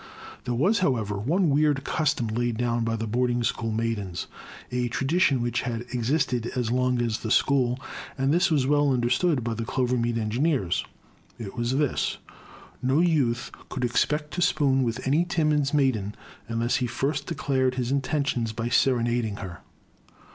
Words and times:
There 0.45 0.55
was, 0.55 0.79
however, 0.79 1.15
one 1.19 1.51
weird 1.51 1.83
custom 1.83 2.25
laid 2.29 2.57
down 2.57 2.83
by 2.83 2.95
the 2.95 3.05
boarding 3.05 3.43
school 3.43 3.71
maidens, 3.71 4.25
a 4.71 4.87
tradition 4.87 5.43
which 5.43 5.61
had 5.61 5.81
existed 5.93 6.47
as 6.55 6.71
long 6.71 6.99
as 6.99 7.19
the 7.19 7.29
school; 7.29 7.79
and 8.17 8.33
this 8.33 8.49
was 8.49 8.65
well 8.65 8.91
understood 8.91 9.43
by 9.43 9.53
the 9.53 9.63
Clovermead 9.63 10.15
Engi 10.15 10.39
neers. 10.39 10.83
It 11.37 11.55
was 11.55 11.77
this: 11.77 12.17
no 12.81 12.99
youth 12.99 13.51
could 13.69 13.85
expect 13.85 14.31
to 14.33 14.41
spoon 14.41 14.81
with 14.81 15.05
any 15.07 15.23
Timmins 15.23 15.71
maiden 15.71 16.15
unless 16.47 16.77
he 16.77 16.87
first 16.87 17.27
declared 17.27 17.75
his 17.75 17.91
intentions 17.91 18.53
by 18.53 18.69
serenading 18.69 19.35
her. 19.35 19.59